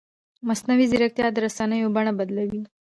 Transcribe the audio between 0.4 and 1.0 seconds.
مصنوعي